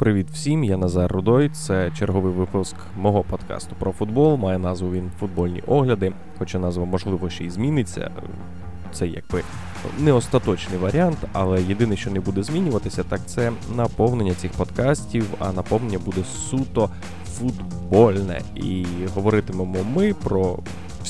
[0.00, 0.64] привіт всім!
[0.64, 1.48] Я Назар Рудой.
[1.48, 4.36] Це черговий випуск мого подкасту про футбол.
[4.36, 8.10] Має назву він футбольні огляди, хоча назва можливо ще й зміниться.
[8.92, 9.42] Це якби
[9.98, 15.52] не остаточний варіант, але єдине, що не буде змінюватися, так це наповнення цих подкастів, а
[15.52, 16.90] наповнення буде суто
[17.24, 18.40] футбольне.
[18.54, 20.58] І говоритимемо ми про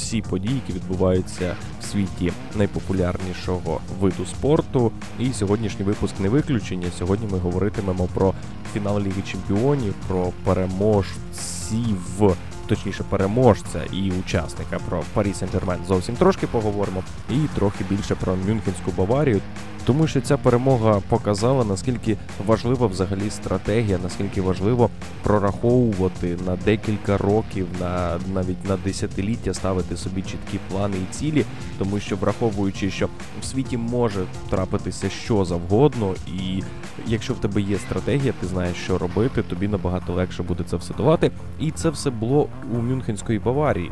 [0.01, 4.93] всі події, які відбуваються в світі найпопулярнішого виду спорту.
[5.19, 6.87] І сьогоднішній випуск не виключення.
[6.99, 8.35] Сьогодні ми говоритимемо про
[8.73, 12.37] фінал Ліги Чемпіонів, про переможців.
[12.67, 18.93] Точніше, переможця і учасника про Парі Сен-Жермен зовсім трошки поговоримо, і трохи більше про Мюнхенську
[18.97, 19.41] Баварію,
[19.85, 24.91] тому що ця перемога показала наскільки важлива взагалі стратегія, наскільки важливо
[25.23, 31.45] прораховувати на декілька років, на навіть на десятиліття ставити собі чіткі плани і цілі,
[31.79, 33.09] тому що враховуючи, що
[33.41, 36.63] в світі може трапитися що завгодно, і
[37.07, 40.95] якщо в тебе є стратегія, ти знаєш, що робити, тобі набагато легше буде це все
[40.95, 41.31] давати.
[41.61, 43.91] І це все було у Мюнхенської Баварії.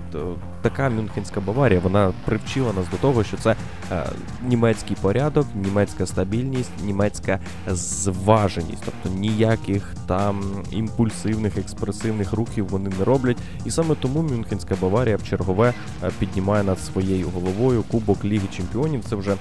[0.62, 3.56] Така Мюнхенська Баварія вона привчила нас до того, що це
[3.92, 4.06] е,
[4.42, 13.38] німецький порядок, німецька стабільність, німецька зваженість, тобто ніяких там імпульсивних, експресивних рухів вони не роблять.
[13.64, 19.04] І саме тому Мюнхенська Баварія в чергове е, піднімає над своєю головою Кубок Ліги Чемпіонів.
[19.04, 19.36] Це вже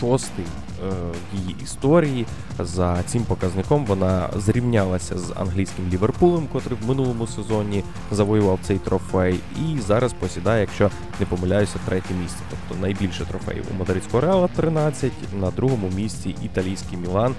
[0.00, 0.92] шостий е,
[1.34, 2.26] її історії.
[2.58, 9.40] За цим показником вона зрівнялася з англійським Ліверпулем, котрий в минулому сезоні завоював цей трофей,
[9.56, 12.38] і зараз посідає, якщо не помиляюся, третє місце.
[12.50, 17.34] Тобто найбільше трофеїв у Мадридського Реала 13, на другому місці італійський Мілан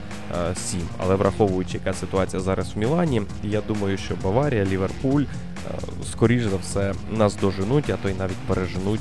[0.56, 0.82] 7.
[0.98, 5.24] Але враховуючи, яка ситуація зараз в Мілані, я думаю, що Баварія, Ліверпуль
[6.12, 9.00] скоріш за все нас доженуть, а то й навіть переженуть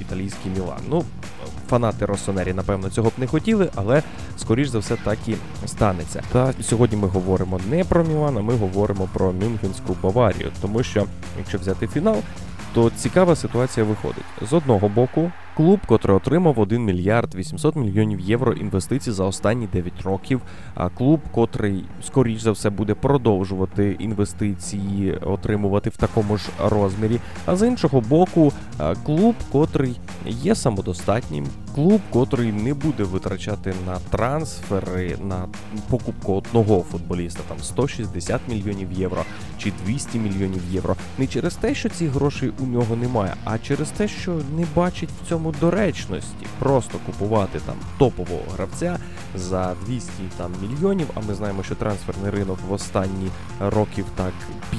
[0.00, 0.80] італійський Мілан.
[0.88, 1.04] Ну,
[1.68, 4.02] фанати Росонері, напевно, цього б не хотіли, але
[4.38, 5.34] скоріш за все так і
[5.66, 6.22] станеться.
[6.32, 11.06] Та сьогодні ми говоримо не про Мілан, а ми говоримо про Мюнхенську Баварію, тому що
[11.38, 12.16] якщо взяти фінал,
[12.74, 15.32] то цікава ситуація виходить з одного боку.
[15.56, 20.40] Клуб, котрий отримав 1 мільярд 800 мільйонів євро інвестицій за останні 9 років.
[20.74, 27.20] А клуб, котрий скоріш за все буде продовжувати інвестиції, отримувати в такому ж розмірі.
[27.46, 28.52] А з іншого боку,
[29.06, 35.48] клуб, котрий є самодостатнім, клуб, котрий не буде витрачати на трансфери, на
[35.90, 39.24] покупку одного футболіста, там 160 мільйонів євро
[39.58, 40.96] чи 200 мільйонів євро.
[41.18, 45.08] Не через те, що ці грошей у нього немає, а через те, що не бачить
[45.22, 48.98] в цьому доречності просто купувати там топового гравця
[49.34, 51.06] за 200 там мільйонів.
[51.14, 53.28] А ми знаємо, що трансферний ринок в останні
[53.60, 54.32] років так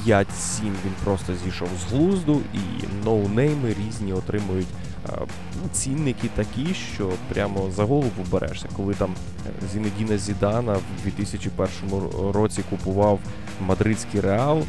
[0.08, 0.26] 5-7
[0.62, 4.68] він просто зійшов з глузду, і ноунейми різні отримують.
[5.72, 9.14] Цінники такі, що прямо за голову берешся, коли там
[9.74, 11.70] Зінедіна Зідана в 2001
[12.34, 13.20] році купував
[13.62, 14.64] мадридський реал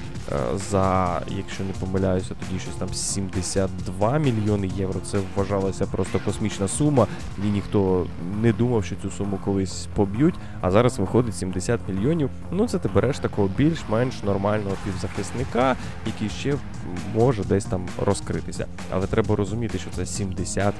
[0.71, 5.01] за, якщо не помиляюся, тоді щось там 72 мільйони євро.
[5.01, 7.07] Це вважалася просто космічна сума,
[7.45, 8.07] і ніхто
[8.43, 10.35] не думав, що цю суму колись поб'ють.
[10.61, 12.31] А зараз виходить 70 мільйонів.
[12.51, 15.77] Ну це ти береш такого більш-менш нормального півзахисника,
[16.07, 16.55] який ще
[17.15, 18.67] може десь там розкритися.
[18.91, 20.26] Але треба розуміти, що це 70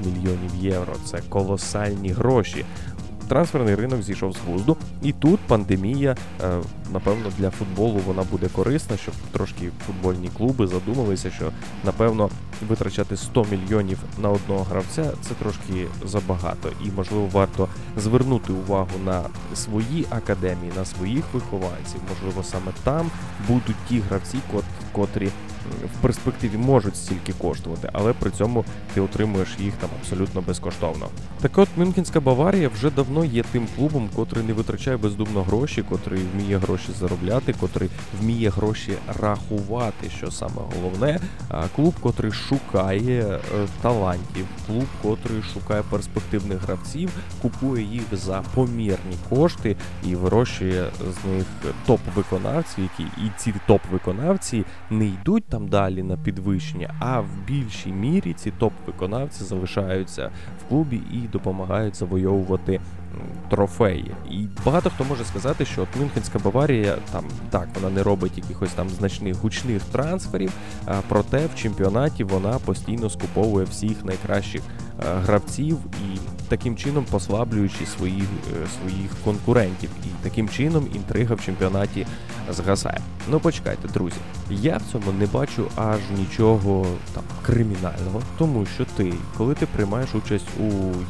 [0.07, 0.95] мільйонів євро.
[1.05, 2.65] Це колосальні гроші.
[3.29, 6.17] Трансферний ринок зійшов з глузду, і тут пандемія,
[6.93, 11.51] напевно, для футболу вона буде корисна, щоб трошки футбольні клуби задумалися, що
[11.85, 12.31] напевно
[12.69, 19.23] витрачати 100 мільйонів на одного гравця це трошки забагато, і можливо варто звернути увагу на
[19.55, 22.01] свої академії, на своїх вихованців.
[22.11, 23.11] Можливо, саме там
[23.49, 24.39] будуть ті гравці,
[24.93, 25.29] котрі
[25.99, 31.07] в перспективі можуть стільки коштувати, але при цьому ти отримуєш їх там абсолютно безкоштовно.
[31.41, 36.21] Так от Мюнхенська Баварія вже давно є тим клубом, котрий не витрачає бездумно гроші, котрий
[36.35, 37.91] вміє гроші заробляти, котрий
[38.21, 41.21] вміє гроші рахувати, що саме головне.
[41.77, 43.39] Клуб, котрий шукає е,
[43.83, 47.11] талантів, клуб, котрий шукає перспективних гравців,
[47.43, 51.47] купує їх за помірні кошти і вирощує з них
[51.87, 58.33] топ-виконавців, які і ці топ-виконавці не йдуть там далі на підвищення, а в більшій мірі
[58.33, 60.31] ці топ-виконавці залишаються
[60.61, 62.81] в клубі і допомагають завойовувати
[63.51, 64.11] трофеї.
[64.31, 68.73] І багато хто може сказати, що от Мюнхенська Баварія там так вона не робить якихось
[68.73, 70.53] там значних гучних трансферів,
[71.09, 74.63] проте в чемпіонаті вона постійно скуповує всіх найкращих
[74.99, 76.19] гравців і
[76.49, 79.91] таким чином послаблюючи своїх е, своїх конкурентів.
[80.05, 82.07] І таким чином інтрига в чемпіонаті
[82.51, 83.01] згасає.
[83.31, 84.17] Ну почекайте, друзі.
[84.51, 90.15] Я в цьому не бачу аж нічого там кримінального, тому що ти, коли ти приймаєш
[90.15, 90.65] участь у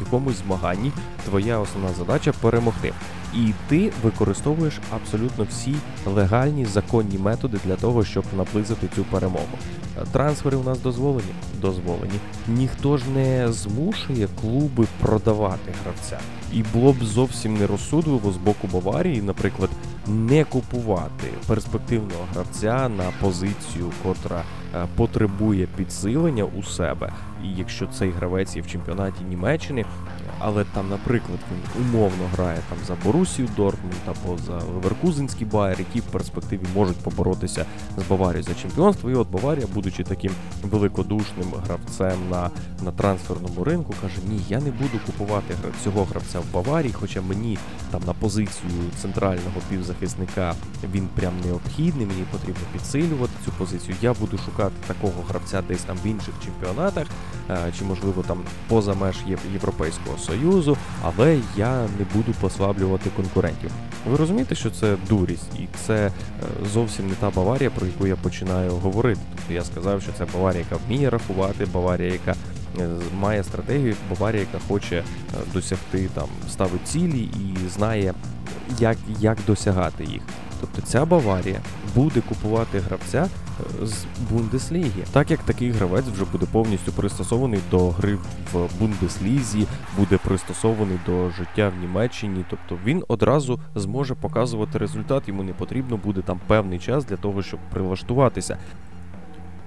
[0.05, 0.93] якомусь змаганні,
[1.25, 2.93] твоя основна задача перемогти.
[3.37, 5.75] І ти використовуєш абсолютно всі
[6.07, 9.59] легальні законні методи для того, щоб наблизити цю перемогу.
[10.13, 11.33] Трансфери у нас дозволені?
[11.61, 12.19] Дозволені.
[12.49, 16.19] Ніхто ж не змушує клуби продавати гравця.
[16.53, 19.71] І було б зовсім нерозсудливо з боку Баварії, наприклад,
[20.07, 24.43] не купувати перспективного гравця на позицію, котра
[24.75, 27.13] е, потребує підсилення у себе.
[27.43, 29.85] Якщо цей гравець є в чемпіонаті Німеччини,
[30.39, 36.01] але там, наприклад, він умовно грає там за Борусію Дортмунд або за Леверкузенський Байер, які
[36.01, 37.67] в перспективі можуть поборотися
[37.97, 39.11] з Баварією за чемпіонство.
[39.11, 42.51] І от Баварія, будучи таким великодушним гравцем на
[42.85, 45.55] на трансферному ринку, каже: Ні, я не буду купувати
[45.85, 47.59] цього гравця в Баварії, хоча мені
[47.91, 48.73] там на позицію
[49.03, 50.55] центрального півзахисника
[50.93, 52.07] він прям необхідний.
[52.07, 53.97] Мені потрібно підсилювати цю позицію.
[54.03, 57.07] Я буду шукати такого гравця десь там в інших чемпіонатах,
[57.79, 59.17] чи можливо там поза меж
[59.53, 63.71] Європейського союзу, але я не буду послаблювати конкурентів.
[64.11, 66.11] Ви розумієте, що це дурість, і це е,
[66.73, 69.21] зовсім не та Баварія, про яку я починаю говорити.
[69.37, 72.35] Тобто я сказав, що це Баварія, яка вміє рахувати, Баварія, яка
[72.79, 72.89] е,
[73.19, 75.03] має стратегію, Баварія, яка хоче е,
[75.53, 78.15] досягти там ставить цілі і знає,
[78.79, 80.23] як, як досягати їх.
[80.61, 81.61] Тобто ця Баварія
[81.95, 83.29] буде купувати гравця
[83.83, 88.19] з Бундесліги, так як такий гравець вже буде повністю пристосований до гри
[88.53, 89.67] в Бундеслізі,
[89.99, 95.29] буде пристосований до життя в Німеччині, тобто він одразу зможе показувати результат.
[95.29, 98.59] Йому не потрібно буде там певний час для того, щоб прилаштуватися.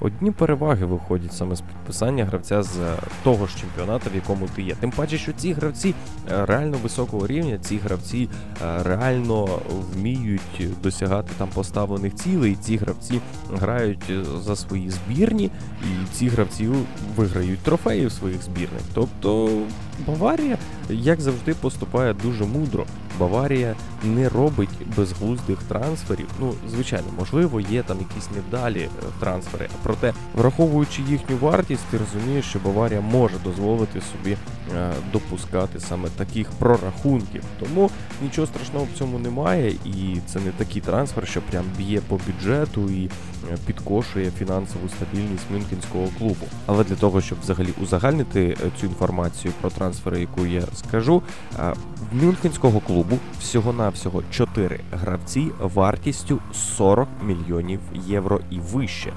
[0.01, 2.79] Одні переваги виходять саме з підписання гравця з
[3.23, 4.75] того ж чемпіонату, в якому ти є.
[4.75, 5.95] Тим паче, що ці гравці
[6.31, 8.29] е, реально високого рівня, ці гравці
[8.63, 9.47] е, реально
[9.93, 12.55] вміють досягати там поставлених цілей.
[12.55, 13.21] Ці гравці
[13.53, 15.51] грають е, за свої збірні,
[15.83, 16.69] і ці гравці
[17.15, 18.81] виграють трофеї в своїх збірних.
[18.93, 19.49] Тобто
[20.07, 20.57] Баварія,
[20.89, 22.85] як завжди, поступає дуже мудро.
[23.19, 26.27] Баварія не робить безглуздих трансферів.
[26.39, 28.89] Ну, звичайно, можливо, є там якісь невдалі
[29.19, 29.67] трансфери.
[29.83, 34.37] Проте, враховуючи їхню вартість, ти розумієш, що Баварія може дозволити собі
[34.75, 37.43] е, допускати саме таких прорахунків.
[37.59, 37.89] Тому
[38.23, 42.89] нічого страшного в цьому немає, і це не такий трансфер, що прям б'є по бюджету
[42.89, 46.45] і е, підкошує фінансову стабільність мюнхенського клубу.
[46.65, 51.21] Але для того, щоб взагалі узагальнити е, цю інформацію про трансфери, яку я скажу,
[52.11, 53.08] в мюнхенського клубу
[53.39, 59.13] всього-навсього 4 гравці вартістю 40 мільйонів євро і вище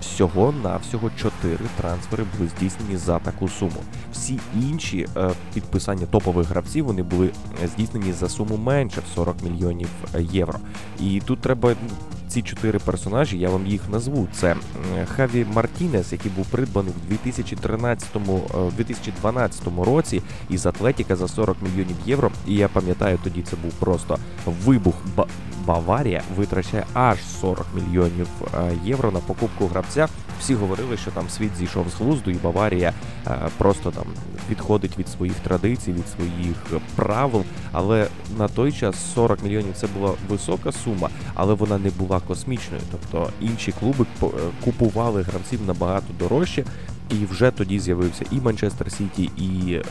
[0.00, 3.82] всього на всього 4 трансфери були здійснені за таку суму.
[4.12, 7.30] Всі інші е, підписання топових гравців вони були
[7.64, 10.58] здійснені за суму менше в 40 мільйонів е, євро.
[11.00, 11.94] І тут треба ну,
[12.36, 14.28] ці чотири персонажі, я вам їх назву.
[14.32, 14.56] Це
[15.16, 22.30] Хаві Мартінес, який був придбаний в 2013-2012 е, році із Атлетіка за 40 мільйонів євро.
[22.46, 24.94] І я пам'ятаю, тоді це був просто вибух.
[25.66, 30.08] Баварія витрачає аж 40 мільйонів е, євро на покупку гравця.
[30.40, 32.92] Всі говорили, що там світ зійшов з глузду, і Баварія
[33.26, 34.04] е, просто там
[34.50, 36.56] відходить від своїх традицій, від своїх
[36.96, 37.44] правил.
[37.72, 38.06] Але
[38.38, 42.82] на той час 40 мільйонів це була висока сума, але вона не була космічною.
[42.90, 44.26] Тобто інші клуби е,
[44.64, 46.64] купували гравців набагато дорожче.
[47.10, 49.82] І вже тоді з'явився і Манчестер Сіті, і е,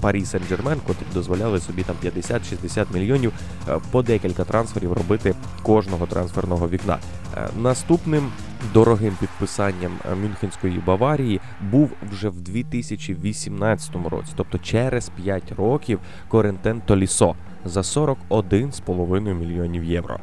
[0.00, 3.32] Парі Сен-Джермен, котрі дозволяли собі там 50-60 мільйонів
[3.68, 6.98] е, по декілька трансферів робити кожного трансферного вікна.
[7.36, 8.32] Е, наступним
[8.74, 11.40] дорогим підписанням е, Мюнхенської Баварії
[11.70, 20.20] був вже в 2018 році, тобто через 5 років Корентен Толісо за 41,5 мільйонів євро.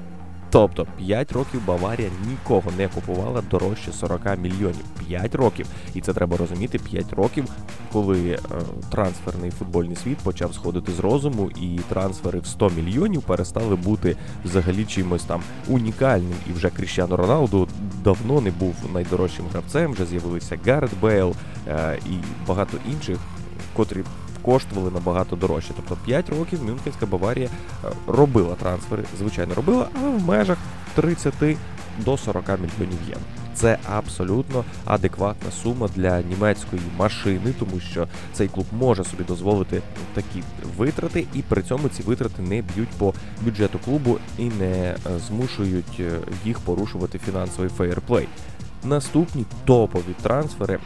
[0.51, 4.85] Тобто 5 років Баварія нікого не купувала дорожче 40 мільйонів.
[5.07, 5.65] 5 років.
[5.93, 7.45] І це треба розуміти 5 років,
[7.93, 8.39] коли е,
[8.91, 14.15] трансферний футбольний світ почав сходити з розуму, і трансфери в 100 мільйонів перестали бути
[14.45, 16.35] взагалі чимось там унікальним.
[16.49, 17.67] І вже Кріщану Роналду
[18.03, 19.91] давно не був найдорожчим гравцем.
[19.91, 21.33] Вже з'явилися Гаррет Бейл
[21.67, 22.13] е, і
[22.47, 23.17] багато інших,
[23.73, 24.03] котрі
[24.41, 25.73] коштували набагато дорожче.
[25.75, 30.57] Тобто 5 років Мюнхенська Баварія е, робила трансфери, звичайно, робила, але в межах
[30.95, 31.33] 30
[31.99, 33.23] до 40 мільйонів євро.
[33.53, 39.81] Це абсолютно адекватна сума для німецької машини, тому що цей клуб може собі дозволити
[40.13, 40.43] такі
[40.77, 45.99] витрати, і при цьому ці витрати не б'ють по бюджету клубу і не е, змушують
[45.99, 46.11] е,
[46.45, 48.27] їх порушувати фінансовий фейерплей.
[48.83, 50.79] Наступні топові трансфери е,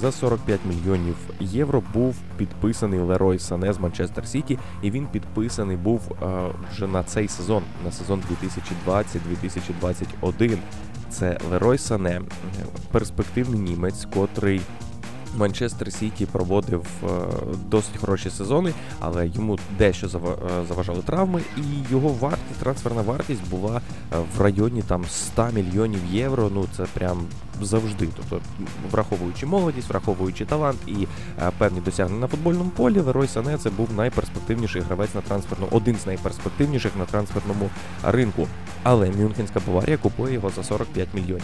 [0.00, 6.00] за 45 мільйонів євро був підписаний Лерой Сане з Манчестер Сіті, і він підписаний був
[6.22, 8.22] е, вже на цей сезон, на сезон
[10.22, 10.58] 2020-2021.
[11.10, 12.22] Це Лерой Сане, е,
[12.92, 14.60] перспективний німець, котрий
[15.36, 17.06] Манчестер Сіті проводив е,
[17.68, 20.10] досить хороші сезони, але йому дещо е,
[20.68, 26.50] заважали травми, і його вартість, трансферна вартість була е, в районі там 100 мільйонів євро.
[26.54, 27.26] Ну це прям
[27.64, 28.08] завжди.
[28.16, 28.46] Тобто,
[28.90, 31.06] враховуючи молодість, враховуючи талант і
[31.42, 35.96] е, певні досягнення на футбольному полі, Лерой Сане це був найперспективніший гравець на трансферному, один
[35.96, 37.70] з найперспективніших на трансферному
[38.04, 38.48] ринку.
[38.82, 41.42] Але Мюнхенська Баварія купує його за 45 мільйонів.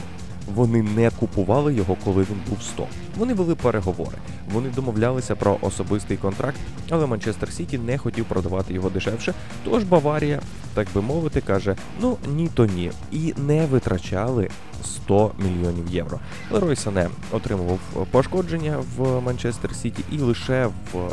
[0.55, 2.87] Вони не купували його, коли він був 100.
[3.17, 4.19] Вони вели переговори.
[4.53, 6.57] Вони домовлялися про особистий контракт,
[6.91, 9.35] але Манчестер Сіті не хотів продавати його дешевше.
[9.65, 10.41] Тож Баварія,
[10.75, 12.91] так би мовити, каже: ну ні, то ні.
[13.13, 14.49] І не витрачали
[14.95, 16.21] 100 мільйонів євро.
[16.51, 17.79] Лерой Сане отримував
[18.11, 21.11] пошкодження в Манчестер Сіті, і лише в е,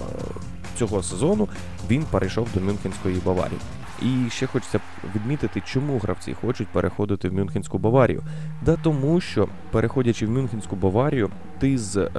[0.77, 1.47] цього сезону
[1.89, 3.59] він перейшов до Мюнхенської Баварії.
[4.01, 4.79] І ще хочеться
[5.15, 8.23] відмітити, чому гравці хочуть переходити в Мюнхенську Баварію.
[8.61, 11.29] Да тому що, переходячи в Мюнхенську Баварію,
[11.59, 12.09] ти з е,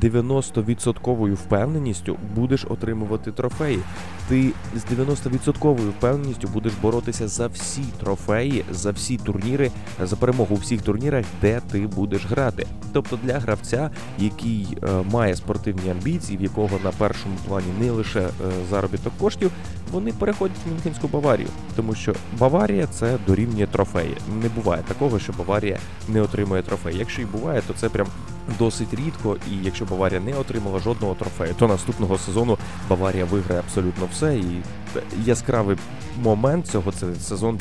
[0.00, 3.78] 90% впевненістю будеш отримувати трофеї.
[4.28, 9.70] Ти з 90% впевненістю будеш боротися за всі трофеї, за всі турніри,
[10.02, 12.66] за перемогу у всіх турнірах, де ти будеш грати.
[12.92, 18.20] Тобто для гравця, який е, має спортивні амбіції, в якого на першому плані не лише
[18.20, 18.30] е,
[18.70, 19.50] заробіток коштів,
[19.92, 24.16] вони переходять в Мюнхенську Баварію, тому що Баварія це дорівнює трофеї.
[24.42, 25.78] Не буває такого, що Баварія
[26.08, 26.96] не отримує трофей.
[26.98, 28.06] Якщо і буває, то це прям
[28.58, 29.36] досить рідко.
[29.52, 34.36] І якщо Баварія не отримала жодного трофею, то наступного сезону Баварія виграє абсолютно все.
[34.36, 34.62] І
[35.24, 35.76] яскравий
[36.22, 37.58] момент цього це сезон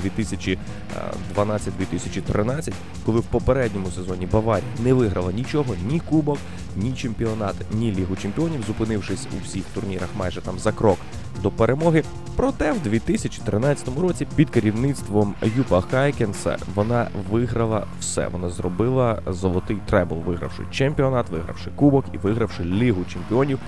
[1.35, 2.73] 2012-2013,
[3.05, 6.37] коли в попередньому сезоні Баварія не виграла нічого, ні кубок,
[6.77, 10.97] ні чемпіонат, ні лігу чемпіонів, зупинившись у всіх турнірах майже там за крок
[11.41, 12.03] до перемоги.
[12.35, 18.27] Проте в 2013 році під керівництвом Юпа Хайкенса вона виграла все.
[18.27, 23.59] Вона зробила золотий требл, вигравши чемпіонат, вигравши кубок і вигравши лігу чемпіонів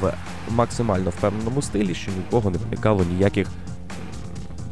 [0.00, 0.12] в
[0.50, 3.48] максимально впевненому стилі, що ні в кого не виникало ніяких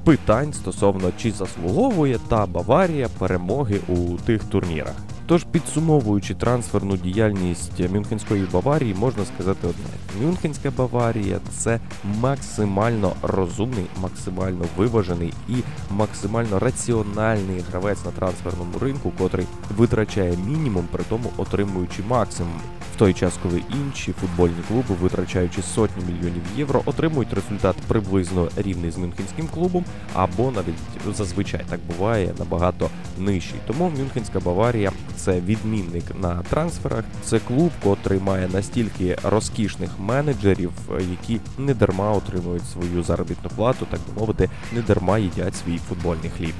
[0.05, 4.95] питань стосовно чи заслуговує та Баварія перемоги у тих турнірах.
[5.27, 11.81] Тож, підсумовуючи трансферну діяльність Мюнхенської Баварії, можна сказати одне: Мюнхенська Баварія це
[12.21, 15.55] максимально розумний, максимально виважений і
[15.91, 22.61] максимально раціональний гравець на трансферному ринку, котрий витрачає мінімум, при тому отримуючи максимум.
[22.95, 28.91] В той час, коли інші футбольні клуби, витрачаючи сотні мільйонів євро, отримують результат приблизно рівний
[28.91, 33.61] з мюнхенським клубом, або навіть зазвичай так буває набагато нижчий.
[33.67, 37.05] Тому Мюнхенська Баварія це відмінник на трансферах.
[37.25, 40.73] Це клуб, котрий має настільки розкішних менеджерів,
[41.11, 46.31] які не дарма отримують свою заробітну плату, так би мовити, не дарма їдять свій футбольний
[46.31, 46.55] хліб.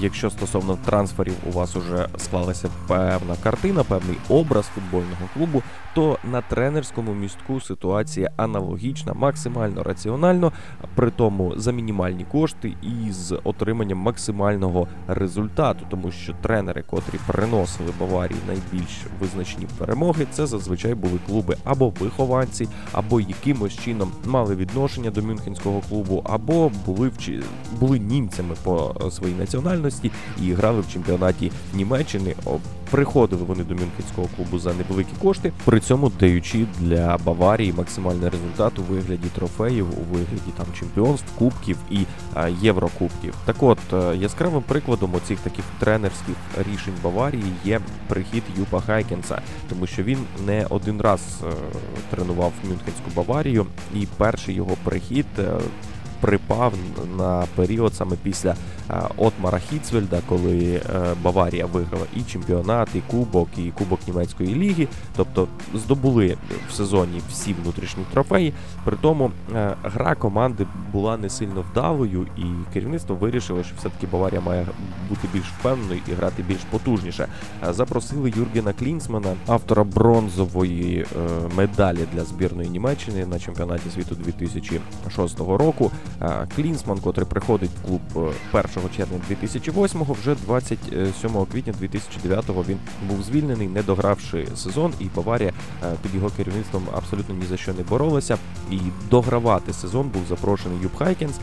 [0.00, 5.62] Якщо стосовно трансферів у вас уже склалася певна картина, певний образ футбольного клубу,
[5.94, 10.52] то на тренерському містку ситуація аналогічна, максимально раціонально,
[10.94, 17.90] при тому за мінімальні кошти і з отриманням максимального результату, тому що тренери, котрі приносили
[18.00, 25.10] Баварії найбільш визначні перемоги, це зазвичай були клуби або вихованці, або якимось чином мали відношення
[25.10, 27.42] до мюнхенського клубу, або були вчи...
[27.80, 29.83] були німцями по своїй національності
[30.42, 32.34] і грали в чемпіонаті Німеччини.
[32.90, 38.78] Приходили вони до мюнхенського клубу за невеликі кошти, при цьому даючи для Баварії максимальний результат
[38.78, 41.98] у вигляді трофеїв, у вигляді там чемпіонств, кубків і
[42.34, 43.34] а, єврокубків.
[43.44, 46.36] Так от е, яскравим прикладом оцих таких тренерських
[46.70, 51.52] рішень Баварії є прихід Юпа Хайкенса, тому що він не один раз е,
[52.10, 55.26] тренував Мюнхенську Баварію, і перший його прихід.
[56.24, 56.72] Припав
[57.18, 58.50] на період саме після
[58.90, 60.80] е, Отмара Хіцвельда, коли е,
[61.22, 66.36] Баварія виграла і чемпіонат, і кубок, і кубок німецької ліги, тобто здобули
[66.68, 68.52] в сезоні всі внутрішні трофеї.
[68.84, 74.40] При тому е, гра команди була не сильно вдалою, і керівництво вирішило, що все-таки Баварія
[74.40, 74.66] має
[75.08, 77.28] бути більш впевненою і грати більш потужніше.
[77.70, 81.06] Запросили Юргена Клінсмана, автора бронзової
[81.56, 85.90] медалі для збірної Німеччини на чемпіонаті світу 2006 року.
[86.22, 92.78] Е, Клінсман, котрий приходить в клуб 1 червня 2008-го, вже 27 квітня 2009-го він
[93.08, 95.52] був звільнений, не догравши сезон, і Баварія
[96.02, 98.38] під його керівництвом абсолютно ні за що не боролася.
[98.70, 98.78] І
[99.10, 101.34] догравати сезон був запрошений Юпп Хайнкес,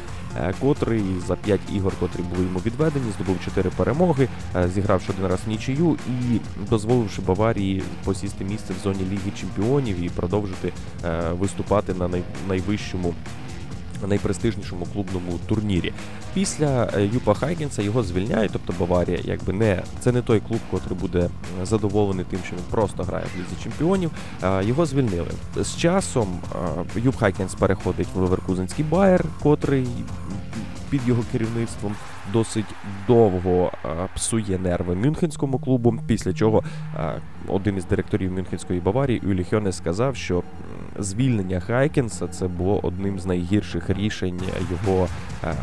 [0.59, 4.27] котрий за 5 ігор, котрі були йому відведені, здобув 4 перемоги,
[4.73, 10.09] зігравши один раз в нічию і дозволивши Баварії посісти місце в зоні Ліги Чемпіонів і
[10.09, 10.73] продовжити
[11.39, 12.09] виступати на
[12.47, 13.13] найвищому
[14.08, 15.93] найпрестижнішому клубному турнірі.
[16.34, 20.98] Після е, Юппа Хайнкеса його звільняють, тобто Баварія, якби не це не той клуб, котрий
[21.00, 21.29] буде
[21.63, 24.12] задоволений тим, що він просто грає в лізі чемпіонів.
[24.62, 26.39] Його звільнили з часом.
[26.95, 29.88] Юпп Хайнкес переходить в Леверкузенський Байер, котрий
[30.89, 31.96] під його керівництвом
[32.34, 32.65] досить
[33.08, 33.72] довго
[34.15, 36.00] псує нерви Мюнхенському клубу.
[36.08, 36.63] Після чого
[37.48, 40.43] один із директорів Мюнхенської Баварії Улі Хьонес сказав, що
[41.00, 45.07] звільнення Хайнкеса це було одним з найгірших рішень його
[45.43, 45.53] е,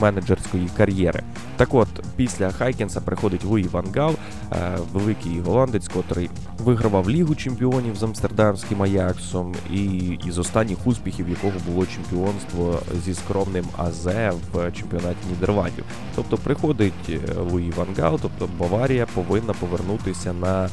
[0.00, 1.22] менеджерської кар'єри.
[1.56, 4.14] Так от, після Хайнкеса приходить Луї Ван Гал,
[4.52, 9.84] е, великий голландець, котрий вигравав Лігу чемпіонів з Амстердамським Аяксом, і
[10.26, 14.06] із останніх успіхів якого було чемпіонство зі скромним АЗ
[14.52, 15.84] в чемпіонаті Нідерландів.
[16.14, 17.18] Тобто приходить е,
[17.50, 20.68] Луї Ван Гал, тобто Баварія повинна повернутися на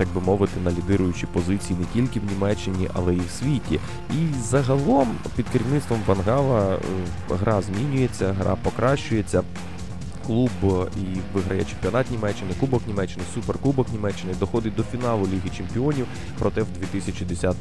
[0.00, 3.80] так би мовити, на лідируючі позиції не тільки в Німеччині, але й в світі.
[4.10, 6.78] І загалом під керівництвом Вангала е,
[7.40, 9.42] гра змінюється, гра покращується
[10.26, 10.50] клуб
[10.96, 16.06] і виграє чемпіонат Німеччини, Кубок Німеччини, Суперкубок Німеччини, доходить до фіналу Ліги Чемпіонів.
[16.38, 17.56] Проте в 2010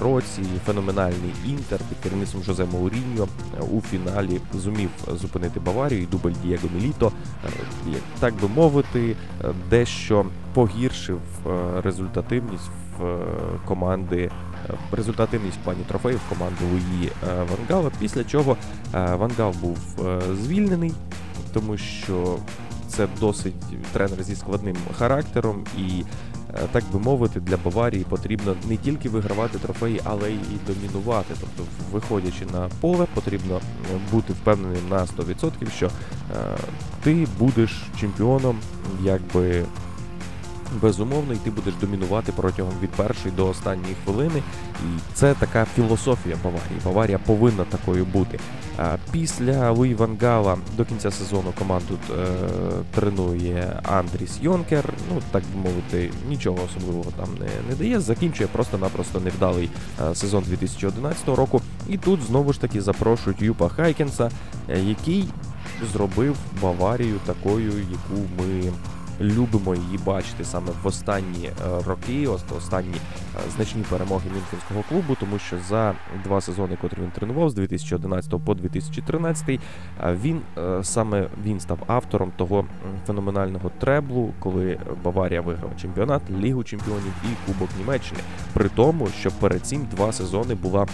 [0.00, 3.28] році феноменальний інтер під керівництвом Жозе Мауріньо
[3.72, 4.90] у фіналі зумів
[5.20, 7.12] зупинити Баварію і дубль Дієго Міліто,
[8.20, 9.16] так би мовити,
[9.70, 11.20] дещо погіршив
[11.82, 13.18] результативність в
[13.64, 14.30] команди.
[14.92, 17.10] Результативність в плані трофеїв команди Луї
[17.50, 18.56] Ван Гала, після чого
[18.92, 19.78] Ван Гал був
[20.42, 20.92] звільнений
[21.56, 22.38] тому що
[22.88, 23.54] це досить
[23.92, 26.04] тренер зі складним характером, і,
[26.54, 31.34] е, так би мовити, для Баварії потрібно не тільки вигравати трофеї, але й домінувати.
[31.40, 33.60] Тобто, виходячи на поле, потрібно
[34.12, 35.90] бути впевненим на 100%, що е,
[37.02, 38.58] ти будеш чемпіоном,
[39.02, 39.64] якби
[40.82, 44.42] безумовно, і ти будеш домінувати протягом від першої до останньої хвилини.
[44.82, 46.80] І це така філософія Баварії.
[46.84, 48.38] Баварія повинна такою бути.
[49.12, 52.26] Після Луї Ван Гала до кінця сезону команду е,
[52.94, 54.92] тренує Андріс Йонкер.
[55.14, 58.00] Ну так би мовити, нічого особливого там не, не дає.
[58.00, 59.70] Закінчує просто-напросто невдалий
[60.10, 61.62] е, сезон 2011 року.
[61.88, 64.30] І тут знову ж таки запрошують Юппа Хайнкеса,
[64.68, 65.28] е, який
[65.92, 68.72] зробив Баварію такою, яку ми
[69.20, 71.52] любимо її бачити саме в останні е,
[71.86, 77.50] роки, останні е, значні перемоги Мюнхенського клубу, тому що за два сезони, котрі він тренував
[77.50, 79.58] з 2011 по 2013, е,
[80.22, 80.40] він
[80.82, 82.66] саме він став автором того
[83.06, 88.20] феноменального треблу, коли Баварія виграла чемпіонат, Лігу чемпіонів і Кубок Німеччини.
[88.52, 90.86] При тому, що перед цим два сезони була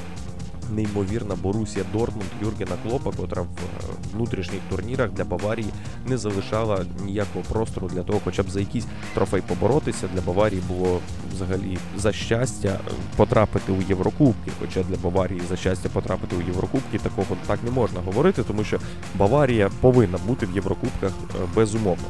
[0.70, 5.68] неймовірна Борусія Дортмунд Юргена Клопа, котра в е, внутрішніх турнірах для Баварії
[6.06, 10.08] не залишала ніякого простору для того, хоча б за якийсь трофей поборотися.
[10.14, 11.00] Для Баварії було
[11.34, 14.50] взагалі за щастя е, потрапити у Єврокубки.
[14.60, 18.78] Хоча для Баварії за щастя потрапити у Єврокубки такого так не можна говорити, тому що
[19.14, 22.04] Баварія повинна бути в Єврокубках е, безумовно.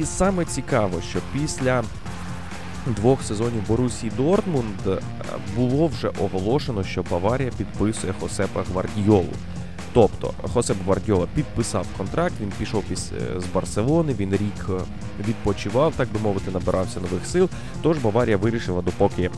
[0.00, 1.84] І саме цікаво, що після
[2.86, 4.98] двох сезонів Борусії Дортмунд е,
[5.56, 9.32] було вже оголошено, що Баварія підписує Хосепа Гвардіолу.
[9.92, 12.94] Тобто Хосеп Гвардіола підписав контракт, він пішов е,
[13.40, 14.72] з Барселони, він рік е,
[15.28, 17.48] відпочивав, так би мовити, набирався нових сил.
[17.82, 19.30] Тож Баварія вирішила, допоки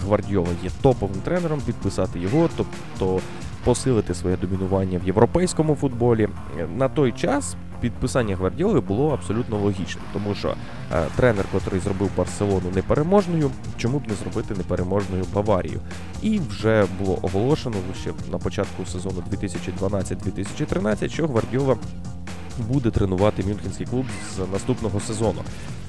[0.00, 3.20] Гвардіола є топовим тренером, підписати його, тобто
[3.64, 6.28] посилити своє домінування в європейському футболі.
[6.76, 10.54] На той час підписання Гвардіоли було абсолютно логічним, тому що
[10.92, 15.80] е, тренер, котрий зробив Барселону непереможною, чому б не зробити непереможною Баварію?
[16.22, 21.76] І вже було оголошено ще на початку сезону 2012-2013, що Гвардіола
[22.60, 24.04] буде тренувати Мюнхенський клуб
[24.36, 25.40] з наступного сезону.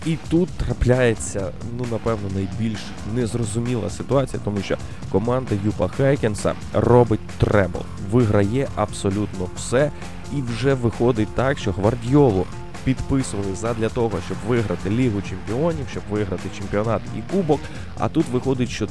[0.05, 2.79] І тут трапляється, ну напевно, найбільш
[3.15, 4.77] незрозуміла ситуація, тому що
[5.11, 7.79] команда Юпа Хайкенса робить требл,
[8.11, 9.91] виграє абсолютно все,
[10.35, 12.45] і вже виходить так, що гвардіолу
[12.83, 17.59] підписували задля того, щоб виграти Лігу чемпіонів, щоб виграти чемпіонат і кубок.
[17.99, 18.87] А тут виходить, що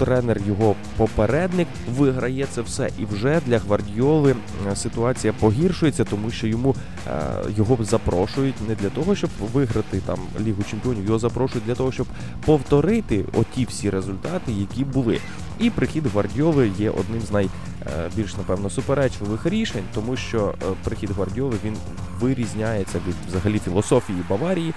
[0.00, 2.90] тренер його попередник виграє це все.
[2.98, 4.36] І вже для гвардіоли
[4.70, 6.74] е, ситуація погіршується, тому що йому
[7.06, 7.10] е,
[7.56, 12.06] його запрошують не для того, щоб виграти там Лігу чемпіонів, його запрошують для того, щоб
[12.46, 15.18] повторити оті всі результати, які були.
[15.58, 21.76] І прихід Гвардіоли є одним з найбільш, напевно, суперечливих рішень, тому що прихід Гвардіоли він
[22.20, 24.74] вирізняється від взагалі філософії Баварії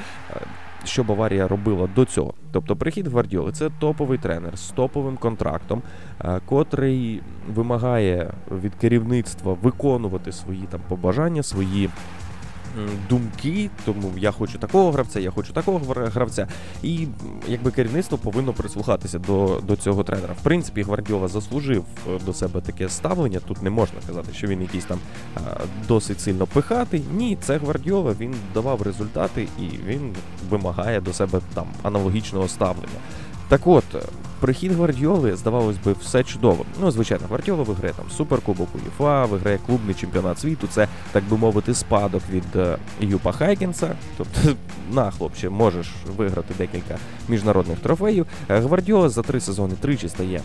[0.84, 2.34] що Баварія робила до цього.
[2.52, 5.82] Тобто прихід Гвардіоли це топовий тренер з топовим контрактом,
[6.22, 7.22] е, котрий
[7.56, 11.90] вимагає від керівництва виконувати свої там побажання, свої
[13.10, 16.48] думки, тому я хочу такого гравця, я хочу такого гравця.
[16.84, 17.08] І
[17.48, 20.34] якби керівництво повинно прислухатися до до цього тренера.
[20.40, 23.40] В принципі, Гвардіола заслужив е, до себе таке ставлення.
[23.40, 25.00] Тут не можна казати, що він якийсь там
[25.88, 27.04] досить сильно пихатий.
[27.14, 30.16] Ні, це Гвардіола, він давав результати і він
[30.50, 33.00] вимагає до себе там аналогічного ставлення.
[33.48, 33.84] Так от,
[34.44, 36.66] прихід Гвардіоли, здавалось би, все чудово.
[36.82, 40.68] Ну, звичайно, Гвардіола виграє там суперкубок УЄФА, виграє клубний чемпіонат світу.
[40.72, 43.96] Це, так би мовити, спадок від е, Юпа Хайкінса.
[44.18, 44.40] Тобто,
[44.92, 46.98] на хлопче, можеш виграти декілька
[47.30, 48.26] міжнародних трофеїв.
[48.50, 50.42] Е, Гвардіола за три сезони тричі стає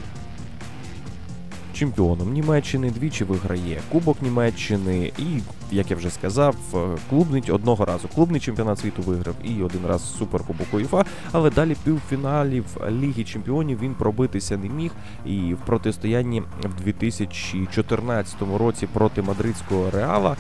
[1.79, 5.25] чемпіоном Німеччини, двічі виграє Кубок Німеччини і,
[5.73, 6.79] як я вже сказав, е,
[7.11, 12.65] клубний одного разу клубний чемпіонат світу виграв і один раз суперкубок УЄФА, але далі півфіналів
[12.91, 14.91] Ліги Чемпіонів він пробитися не міг.
[15.27, 20.37] І в протистоянні в 2014 році проти мадридського реала,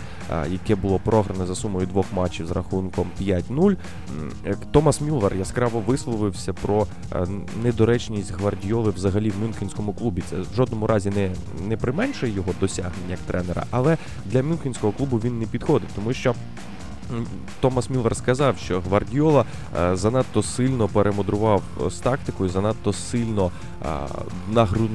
[0.50, 3.76] яке було програне за сумою двох матчів з рахунком 5-0,
[4.46, 6.86] е, Томас Мюллер яскраво висловився про
[7.62, 10.22] недоречність гвардіоли взагалі в Мюнхенському клубі.
[10.30, 11.30] Це в жодному разі не
[11.68, 16.34] не применшує його досягнень як тренера, але для Мюнхенського клубу він не підходить, тому що.
[17.60, 19.44] Томас Міллер сказав, що Гвардіола
[19.80, 23.50] е, занадто сильно перемудрував з тактикою, занадто сильно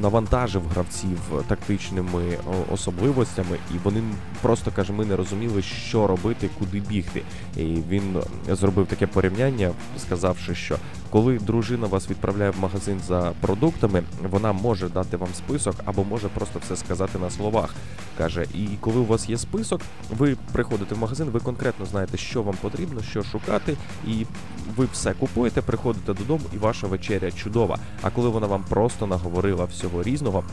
[0.02, 2.38] навантажив гравців тактичними
[2.72, 4.04] особливостями, і вони
[4.42, 7.22] просто каже, ми не розуміли, що робити, куди бігти.
[7.58, 10.78] І він зробив таке порівняння, сказавши, що
[11.10, 16.28] коли дружина вас відправляє в магазин за продуктами, вона може дати вам список або може
[16.28, 17.76] просто все сказати на словах.
[18.18, 19.82] Каже, і коли у вас є список,
[20.18, 23.76] ви приходите в магазин, ви конкретно знаєте, що вам потрібно, що шукати,
[24.08, 24.26] і
[24.76, 27.78] ви все купуєте, приходите додому, і ваша вечеря чудова.
[28.02, 30.44] А коли вона вам просто наговорила всього різного,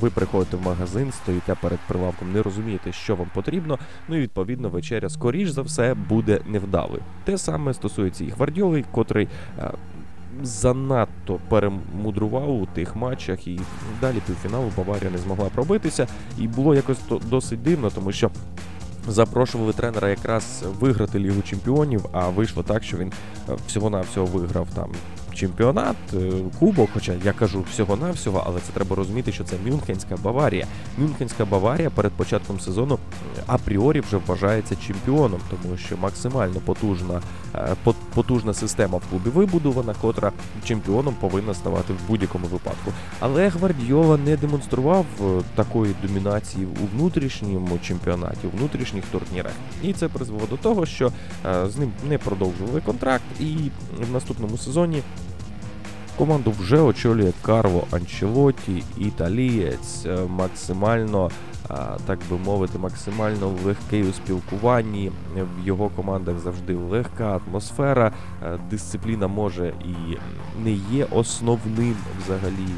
[0.00, 3.78] ви приходите в магазин, стоїте перед прилавком, не розумієте, що вам потрібно.
[4.08, 7.02] Ну і відповідно вечеря, скоріш за все, буде невдалою.
[7.24, 9.28] Те саме стосується і Гвардіоли, котрий.
[9.58, 9.70] Е,
[10.42, 13.60] занадто перемудрував у тих матчах, і
[14.00, 16.06] далі півфіналу Баварія не змогла пробитися.
[16.38, 16.98] І було якось
[17.30, 18.30] досить дивно, тому що
[19.08, 23.12] запрошували тренера якраз виграти Лігу Чемпіонів, а вийшло так, що він
[23.48, 24.92] е, всього-навсього виграв там
[25.34, 26.90] чемпіонат, е, кубок.
[26.94, 30.66] Хоча я кажу всього-навсього, але це треба розуміти, що це Мюнхенська Баварія.
[30.98, 32.98] Мюнхенська Баварія перед початком сезону
[33.46, 37.22] апріорі вже вважається чемпіоном, тому що максимально потужна
[37.54, 37.76] е,
[38.14, 40.32] потужна система в клубі вибудована, котра
[40.64, 42.92] чемпіоном повинна ставати в будь-якому випадку.
[43.20, 49.52] Але Гвардіола не демонстрував е, такої домінації у внутрішньому чемпіонаті, у внутрішніх турнірах.
[49.82, 51.12] І це призвело до того, що
[51.66, 53.56] з ним не продовжували контракт, і
[54.10, 55.02] в наступному сезоні.
[56.18, 61.30] Команду вже очолює Карло Анчелоті, італієць, е, максимально,
[61.70, 61.74] е,
[62.06, 65.12] так би мовити, максимально легкий у спілкуванні.
[65.34, 68.12] В його командах завжди легка атмосфера.
[68.42, 70.16] Е, дисципліна може і
[70.64, 72.68] не є основним взагалі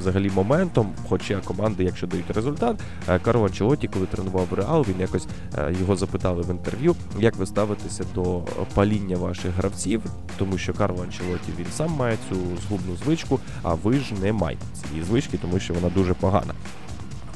[0.00, 0.92] взагалі моментом.
[1.08, 2.76] Хоча команди, якщо дають результат,
[3.08, 5.26] е, Карло Анчелоті, коли тренував Реал, він якось
[5.58, 8.42] е, його запитали в інтерв'ю, як ви ставитеся до
[8.74, 10.02] паління ваших гравців,
[10.38, 12.36] тому що Карло Анчелоті він сам має цю
[12.66, 16.54] згубну звичку, а ви ж не маєте цієї звички, тому що вона дуже погана.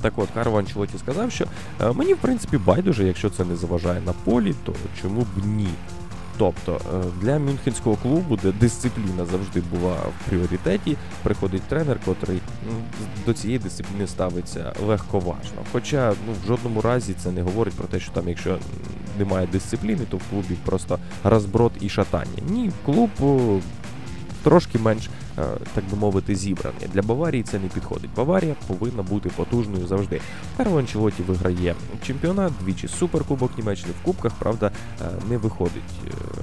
[0.01, 1.45] Так от Карло Анчелоті сказав, що
[1.81, 4.73] е, мені в принципі байдуже, якщо це не заважає на полі, то
[5.03, 5.69] чому б ні?
[6.39, 12.41] Тобто е, для мюнхенського клубу, де дисципліна завжди була в пріоритеті, приходить тренер, котрий
[13.27, 15.59] до цієї дисципліни ставиться легковажно.
[15.73, 18.59] Хоча ну в жодному разі це не говорить про те, що там, якщо
[19.19, 22.43] немає дисципліни, то в клубі просто розброд і шатання.
[22.49, 23.11] Ні, клуб
[24.43, 25.24] трошки менш Е,
[25.75, 26.87] так би мовити, зібрані.
[26.93, 28.11] Для Баварії це не підходить.
[28.17, 30.21] Баварія повинна бути потужною завжди.
[30.57, 30.83] Карло
[31.27, 34.71] виграє чемпіонат, двічі суперкубок Німеччини в кубках, правда,
[35.01, 35.83] е, не виходить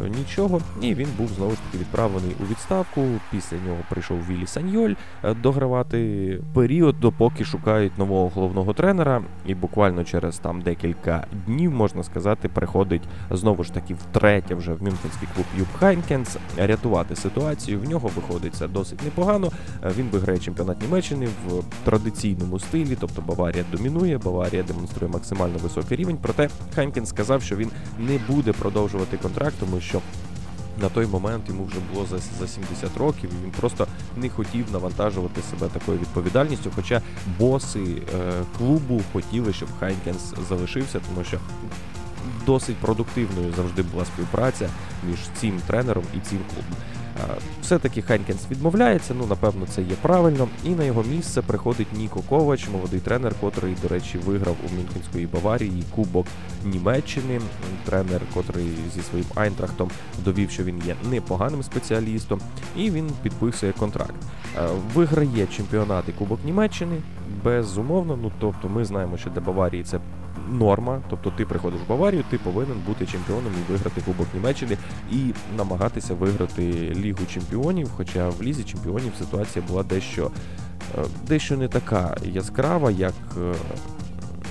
[0.05, 0.61] е, нічого.
[0.81, 3.05] І він був знову ж таки відправлений у відставку.
[3.31, 4.93] Після нього прийшов Вілі Саньоль
[5.43, 9.21] догравати період, допоки шукають нового головного тренера.
[9.45, 13.01] І буквально через там декілька днів, можна сказати, приходить
[13.31, 17.79] знову ж таки втретє вже в Мюнхенський клуб Юпп Хайнкес рятувати ситуацію.
[17.79, 19.51] В нього виходить до досить непогано.
[19.83, 25.97] Е, він виграє чемпіонат Німеччини в традиційному стилі, тобто Баварія домінує, Баварія демонструє максимально високий
[25.97, 26.17] рівень.
[26.21, 30.01] Проте Хайнкес сказав, що він не буде продовжувати контракт, тому що
[30.81, 34.65] На той момент йому вже було за за 70 років, і він просто не хотів
[34.71, 36.71] навантажувати себе такою відповідальністю.
[36.75, 37.01] Хоча
[37.39, 41.37] боси е, клубу хотіли, щоб Хайнкес залишився, тому що
[42.45, 44.69] досить продуктивною завжди була співпраця
[45.09, 46.75] між цим тренером і цим клубом.
[47.61, 50.47] Все-таки Хайнкес відмовляється, ну напевно, це є правильно.
[50.63, 55.27] І на його місце приходить Ніко Ковач, молодий тренер, котрий, до речі, виграв у Мюнхенської
[55.27, 56.27] Баварії Кубок
[56.65, 57.41] Німеччини.
[57.85, 59.89] Тренер, котрий зі своїм Айнтрахтом
[60.25, 62.41] довів, що він є непоганим спеціалістом,
[62.75, 64.15] і він підписує контракт.
[64.93, 66.95] Виграє чемпіонат і Кубок Німеччини
[67.43, 68.19] безумовно.
[68.21, 69.99] Ну тобто, ми знаємо, що для Баварії це
[70.51, 71.01] норма.
[71.09, 74.77] Тобто ти приходиш в Баварію, ти повинен бути чемпіоном і виграти Кубок Німеччини
[75.11, 76.63] і намагатися виграти
[76.95, 77.89] Лігу чемпіонів.
[77.97, 80.31] Хоча в Лізі чемпіонів ситуація була дещо
[80.97, 83.53] е, дещо не така яскрава, як е,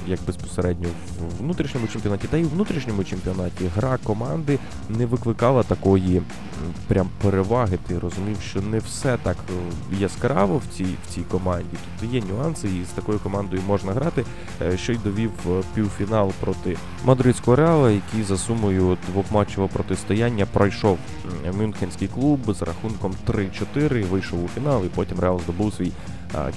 [0.06, 4.58] як безпосередньо в внутрішньому чемпіонаті, та й у внутрішньому чемпіонаті гра команди
[4.88, 6.22] не викликала такої
[6.88, 7.78] прям переваги.
[7.86, 11.76] Ти розумів, що не все так е, яскраво в цій в цій команді.
[12.00, 14.24] Тут є нюанси, і з такою командою можна грати.
[14.62, 20.98] Е, що й довів е, півфінал проти мадридського реала, який за сумою двохматчевого протистояння пройшов
[21.58, 25.92] Мюнхенський клуб з рахунком 3-4, вийшов у фінал, і потім Реал здобув свій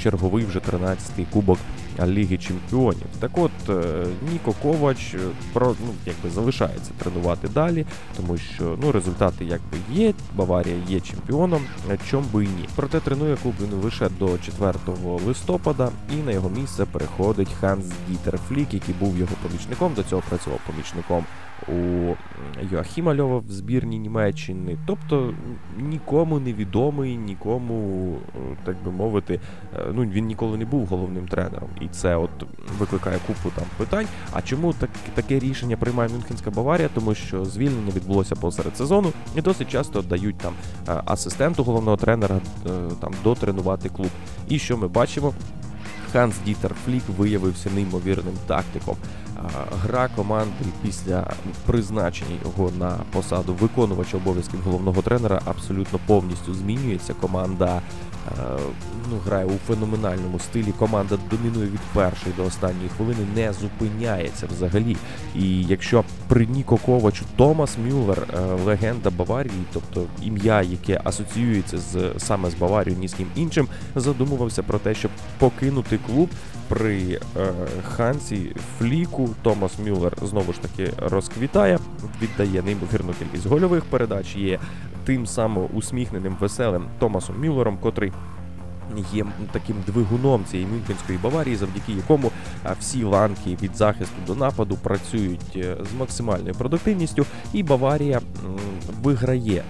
[0.04, 1.60] черговий вже 13-й кубок
[2.06, 3.08] Ліги Чемпіонів.
[3.20, 5.18] Так от е, Ніко Ковач е,
[5.54, 7.86] про ну якби залишається тренувати далі,
[8.18, 10.14] тому що ну результати якби є.
[10.36, 11.62] Баварія є чемпіоном,
[12.10, 12.70] чом би і ні.
[12.76, 14.74] Проте тренує клуб він лише до 4
[15.26, 19.94] листопада, і на його місце переходить Ханс Дітер Флік, який був його помічником.
[19.94, 21.26] До цього працював помічником
[21.68, 22.16] у
[22.72, 24.78] Йоахіма Льова в збірні Німеччини.
[24.88, 25.34] Тобто
[25.78, 29.40] нікому невідомий, нікому, е, так би мовити,
[29.94, 32.30] ну він ніколи не був головним тренером і це от
[32.80, 34.06] викликає купу там питань.
[34.34, 36.90] А чому так таке рішення приймає Мюнхенська Баварія?
[36.94, 40.54] Тому що звільнення відбулося посеред сезону, і досить часто дають там
[40.88, 42.70] е, асистенту головного тренера е,
[43.02, 44.10] там дотренувати клуб.
[44.48, 45.34] І що ми бачимо?
[46.14, 48.98] Ханс Дітер Флік виявився неймовірним тактиком.
[49.84, 51.34] Гра команди після
[51.66, 57.14] призначення його на посаду виконувача обов'язків головного тренера абсолютно повністю змінюється.
[57.14, 57.82] Команда
[59.12, 60.74] ну, грає у феноменальному стилі.
[60.80, 64.98] Команда домінує від першої до останньої хвилини, не зупиняється взагалі.
[65.36, 72.12] І якщо при Ніко Ковачу Томас Мюллер, е, легенда Баварії, тобто ім'я, яке асоціюється з
[72.18, 76.30] саме з Баварією, ні з ким іншим, задумувався про те, щоб покинути клуб
[76.68, 79.30] при е, Хансі Фліку.
[79.42, 81.80] Томас Мюллер знову ж таки розквітає,
[82.22, 84.36] віддає неймовірну кількість гольових передач.
[84.36, 84.60] Є
[85.06, 88.12] тим самим усміхненим веселим Томасом Мюллером, котрий
[89.14, 92.32] є таким двигуном цієї Мюнхенської Баварії, завдяки якому
[92.80, 98.22] всі ланки від захисту до нападу працюють е, з максимальною продуктивністю, і Баварія
[99.04, 99.64] виграє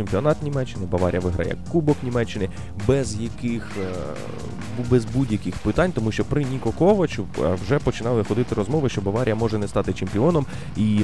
[0.00, 2.48] чемпіонат Німеччини, Баварія виграє Кубок Німеччини,
[2.88, 3.94] без яких е,
[4.90, 9.34] без будь-яких питань, тому що при Ніко Ковачу е, вже починали ходити розмови, що Баварія
[9.34, 10.46] може не стати чемпіоном.
[10.76, 11.00] І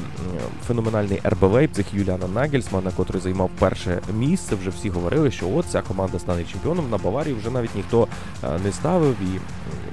[0.66, 5.82] феноменальний РБ Лейпциг Юліана Нагельсмана, котрий займав перше місце, вже всі говорили, що от ця
[5.82, 6.90] команда стане чемпіоном.
[6.90, 8.08] На Баварію вже навіть ніхто
[8.44, 9.40] е, не ставив і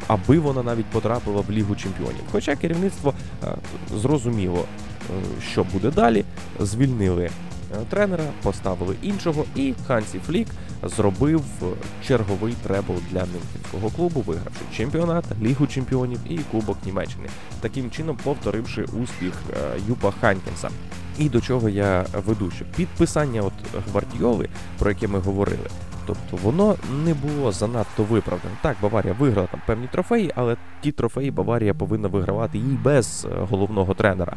[0.07, 2.21] аби вона навіть потрапила в Лігу чемпіонів.
[2.31, 3.13] Хоча керівництво
[3.95, 4.65] зрозуміло,
[5.51, 6.23] що буде далі,
[6.59, 7.52] звільнили Е,
[7.89, 10.47] тренера, поставили іншого, і Хансі Флік
[10.83, 11.43] зробив
[12.07, 17.29] черговий требл для Мюнхенського клубу, вигравши чемпіонат, Лігу чемпіонів і Кубок Німеччини,
[17.61, 20.69] таким чином повторивши успіх е, Юпа Ханкінса.
[21.19, 23.53] І до чого я веду, що підписання от
[23.89, 25.69] Гвардіоли, про яке ми говорили,
[26.05, 28.55] тобто воно не було занадто виправдане.
[28.61, 33.35] Так, Баварія виграла там певні трофеї, але ті трофеї Баварія повинна вигравати і без е,
[33.49, 34.35] головного тренера.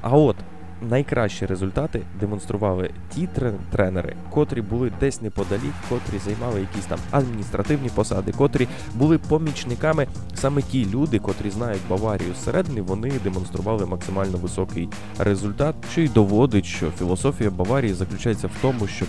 [0.00, 0.36] А от
[0.82, 3.28] найкращі результати демонстрували ті
[3.70, 10.06] тренери, котрі були десь неподалік, котрі займали якісь там адміністративні посади, котрі були помічниками.
[10.34, 14.88] Саме ті люди, котрі знають Баварію зсередини, вони демонстрували максимально високий
[15.18, 19.08] результат, що й доводить, що філософія Баварії заключається в тому, щоб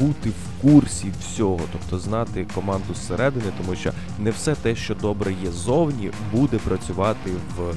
[0.00, 5.32] бути в курсі всього, тобто знати команду зсередини, тому що не все те, що добре
[5.44, 7.30] є зовні, буде працювати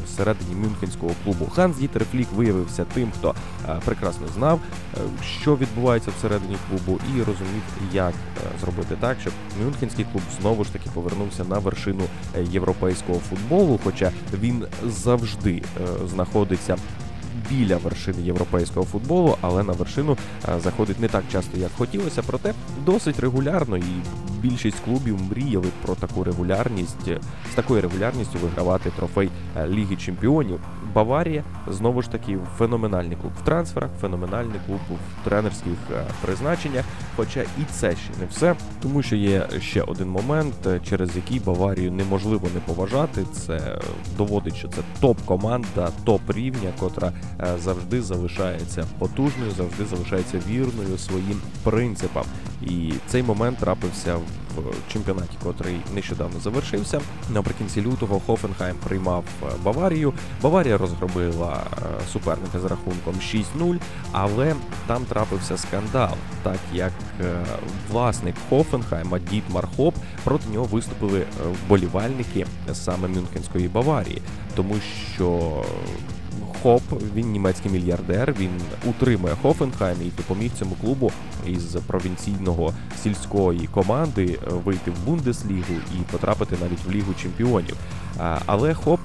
[0.05, 1.45] всередині Мюнхенського клубу.
[1.45, 4.59] Ханс Дітер Флік виявився тим, е, прекрасно знав,
[4.93, 4.97] е,
[5.41, 10.73] що відбувається всередині клубу, і розумів, як е, зробити так, щоб Мюнхенський клуб знову ж
[10.73, 12.03] таки повернувся на вершину
[12.41, 15.63] європейського футболу, хоча він завжди
[16.05, 16.77] знаходиться.
[17.49, 20.17] Біля вершини європейського футболу, але на вершину
[20.63, 22.53] заходить не так часто, як хотілося, проте
[22.85, 23.83] досить регулярно і
[24.41, 27.09] більшість клубів мріяли про таку регулярність
[27.51, 29.29] з такою регулярністю вигравати трофей
[29.67, 30.59] Ліги Чемпіонів.
[30.93, 36.85] Баварія знову ж таки феноменальний клуб в трансферах, феноменальний клуб в тренерських е, призначеннях.
[37.15, 41.39] Хоча і це ще не все, тому що є ще один момент, е, через який
[41.39, 43.25] Баварію неможливо не поважати.
[43.33, 43.79] Це
[44.17, 47.11] доводить, що це топ-команда, топ рівня, котра
[47.59, 52.23] завжди залишається потужною, завжди залишається вірною своїм принципам.
[52.61, 54.40] І цей момент трапився в
[54.93, 57.01] чемпіонаті, котрий нещодавно завершився.
[57.29, 60.13] Наприкінці лютого Хофенхайм приймав е, Баварію.
[60.41, 63.15] Баварія розгробила е, суперника з рахунком
[63.59, 63.79] 6-0,
[64.11, 64.55] але
[64.87, 67.45] там трапився скандал, так як е,
[67.91, 71.25] власник Хофенхайма Дітмар Хоп проти нього виступили
[71.65, 74.21] вболівальники саме Мюнхенської Баварії,
[74.55, 74.75] тому
[75.15, 75.61] що
[76.63, 76.81] Хоп,
[77.15, 78.35] він німецький мільярдер.
[78.39, 78.49] Він
[78.85, 81.11] утримує Хофенхайм і допоміг цьому клубу
[81.47, 87.75] із провінційного сільської команди вийти в Бундеслігу і потрапити навіть в Лігу чемпіонів.
[88.45, 88.99] Але Хоп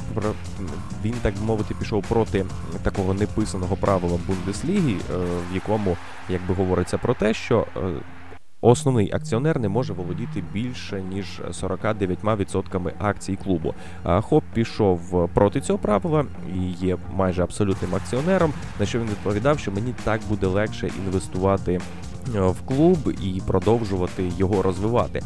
[1.05, 2.47] він так би мовити пішов проти
[2.83, 5.16] такого неписаного правила Бундесліги, е,
[5.53, 5.97] в якому
[6.29, 7.81] якби говориться про те, що е,
[8.61, 13.75] Основний акціонер не може володіти більше ніж 49% акцій клубу.
[14.05, 16.25] Хоп пішов проти цього правила
[16.57, 18.53] і є майже абсолютним акціонером.
[18.81, 21.81] На що він відповідав, що мені так буде легше інвестувати
[22.35, 25.23] е, в клуб і продовжувати його розвивати.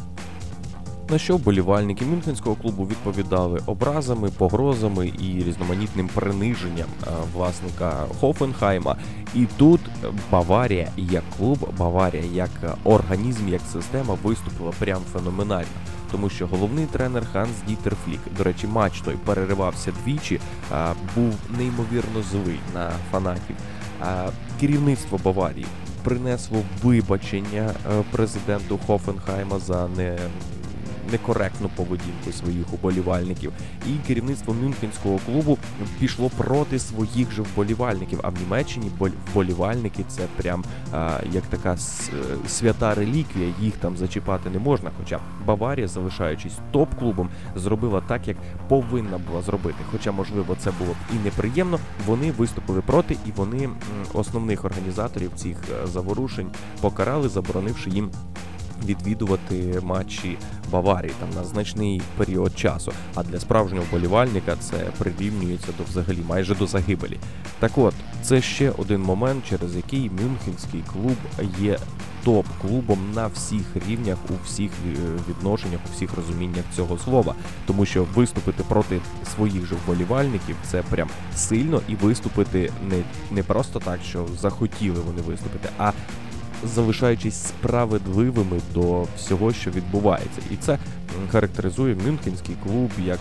[1.10, 8.96] На що вболівальники Мюнхенського клубу відповідали образами, погрозами і різноманітним приниженням е, власника Хофенхайма.
[9.34, 9.80] І тут
[10.30, 12.50] Баварія як клуб, Баварія як
[12.84, 15.66] організм, як система виступила прям феноменально.
[16.12, 20.40] Тому що головний тренер Ханс Дітер Флік, до речі, матч той переривався двічі,
[21.14, 23.56] був неймовірно злий на фанатів.
[24.60, 25.66] Керівництво Баварії
[26.04, 30.18] принесло вибачення е, президенту Хофенхайма за не
[31.12, 33.52] некоректну поведінку своїх уболівальників.
[33.86, 35.58] І керівництво Мюнхенського клубу
[36.00, 38.20] пішло проти своїх же вболівальників.
[38.22, 38.90] А в Німеччині
[39.30, 41.76] вболівальники це прям а, як така
[42.48, 43.54] свята реліквія.
[43.60, 44.90] Їх там зачіпати не можна.
[44.98, 48.36] Хоча Баварія, залишаючись топ-клубом, зробила так, як
[48.68, 49.78] повинна була зробити.
[49.92, 51.78] Хоча, можливо, це було б і неприємно.
[52.06, 53.68] Вони виступили проти, і вони
[54.14, 58.10] основних організаторів цих е, заворушень покарали, заборонивши їм
[58.84, 60.38] відвідувати матчі
[60.70, 62.92] Баварії там на значний період часу.
[63.14, 67.18] А для справжнього болівальника це прирівнюється до взагалі майже до загибелі.
[67.58, 71.16] Так от, це ще один момент, через який Мюнхенський клуб
[71.60, 71.78] є
[72.24, 74.96] топ-клубом на всіх рівнях, у всіх е,
[75.28, 77.34] відношеннях, у всіх розуміннях цього слова,
[77.66, 79.00] тому що виступити проти
[79.34, 85.22] своїх же вболівальників це прям сильно і виступити не, не просто так, що захотіли вони
[85.22, 85.92] виступити, а
[86.64, 90.78] залишаючись справедливими до всього, що відбувається, і це
[91.30, 93.18] характеризує Мюнхенський клуб як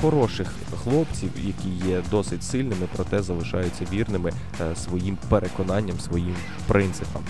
[0.00, 6.36] хороших хлопців, які є досить сильними, проте залишаються вірними е, своїм переконанням, своїм
[6.66, 7.22] принципам.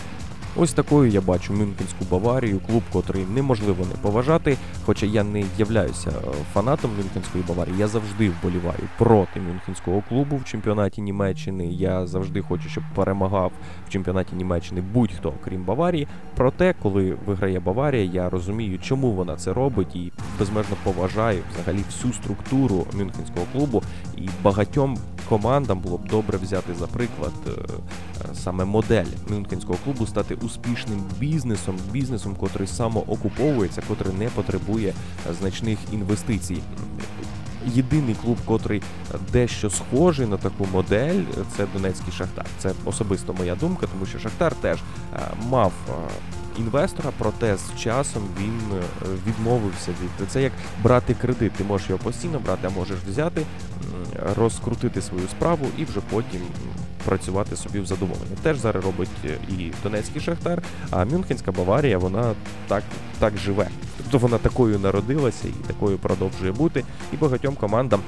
[0.60, 4.56] Ось такою я бачу Мюнхенську Баварію, клуб, котрий неможливо не поважати.
[4.84, 6.12] Хоча я не являюся е,
[6.52, 11.66] фанатом Мюнхенської Баварії, я завжди вболіваю проти Мюнхенського клубу в чемпіонаті Німеччини.
[11.66, 13.52] Я завжди хочу, щоб перемагав
[13.86, 16.08] в чемпіонаті Німеччини будь-хто, крім Баварії.
[16.36, 22.12] Проте, коли виграє Баварія, я розумію, чому вона це робить, і безмежно поважаю взагалі всю
[22.14, 23.82] структуру Мюнхенського клубу
[24.16, 27.50] і багатьом командам було б добре взяти за приклад е,
[28.34, 34.88] саме модель Мюнхенського клубу, стати успішним бізнесом, бізнесом, котрий самоокуповується, котрий не потребує
[35.30, 36.58] е, значних інвестицій.
[37.66, 38.82] Єдиний клуб, котрий
[39.32, 41.22] дещо схожий на таку модель,
[41.56, 42.46] це Донецький Шахтар.
[42.58, 44.78] Це особисто моя думка, тому що Шахтар теж
[45.48, 45.72] мав
[46.58, 48.60] інвестора, проте з часом він
[49.26, 50.52] відмовився від це як
[50.82, 51.52] брати кредит.
[51.52, 53.42] Ти можеш його постійно брати, а можеш взяти
[54.36, 56.40] розкрутити свою справу і вже потім
[57.04, 58.36] працювати собі в задоволення.
[58.42, 62.34] Теж зараз робить е, і Донецький Шахтар, а Мюнхенська Баварія вона
[62.68, 62.82] так
[63.18, 63.68] так живе.
[63.96, 66.84] Тобто вона такою народилася і такою продовжує бути.
[67.12, 68.00] І багатьом командам,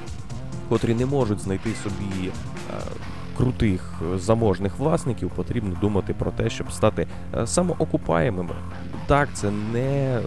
[0.69, 2.27] котрі не можуть знайти собі.
[2.27, 2.31] Е,
[3.37, 8.55] крутих заможних власників потрібно думати про те, щоб стати е, самоокупаємими
[9.11, 10.21] так, це не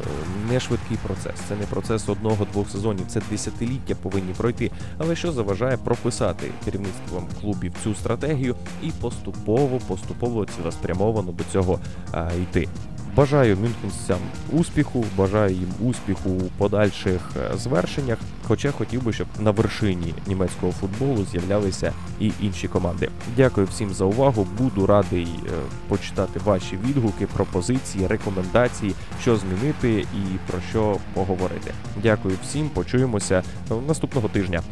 [0.51, 4.71] не швидкий процес, це не процес одного-двох сезонів, це десятиліття повинні пройти.
[4.99, 11.79] Але що заважає прописати керівництвом клубів цю стратегію і поступово, поступово цілеспрямовано до цього
[12.13, 12.69] а, йти.
[13.17, 14.19] Бажаю мюнхенцям
[14.53, 18.19] успіху, бажаю їм успіху у подальших е, звершеннях.
[18.49, 23.09] Хоча хотів би, щоб на вершині німецького футболу з'являлися і інші команди.
[23.37, 24.47] Дякую всім за увагу.
[24.59, 25.51] Буду радий е,
[25.89, 31.73] почитати ваші відгуки, пропозиції, рекомендації, що змінити і про що поговорити.
[32.03, 32.69] Дякую всім.
[32.69, 33.43] Почуємося
[33.89, 34.63] наступного тижня.